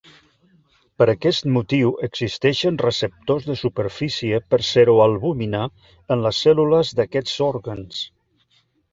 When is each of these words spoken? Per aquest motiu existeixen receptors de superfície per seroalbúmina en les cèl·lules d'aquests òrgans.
Per 1.01 1.05
aquest 1.11 1.43
motiu 1.57 1.89
existeixen 2.07 2.79
receptors 2.83 3.45
de 3.49 3.55
superfície 3.59 4.39
per 4.53 4.59
seroalbúmina 4.69 5.61
en 6.15 6.23
les 6.23 6.39
cèl·lules 6.47 6.95
d'aquests 7.01 7.37
òrgans. 7.49 8.01